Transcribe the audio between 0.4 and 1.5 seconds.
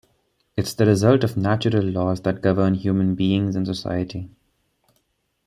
It's the result of the